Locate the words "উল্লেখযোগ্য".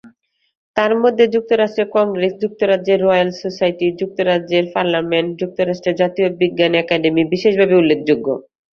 7.81-8.27